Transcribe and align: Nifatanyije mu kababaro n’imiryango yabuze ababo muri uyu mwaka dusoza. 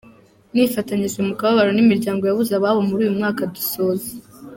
Nifatanyije 0.53 1.19
mu 1.27 1.33
kababaro 1.39 1.71
n’imiryango 1.73 2.21
yabuze 2.25 2.51
ababo 2.55 2.79
muri 2.89 3.01
uyu 3.03 3.17
mwaka 3.17 3.41
dusoza. 3.55 4.09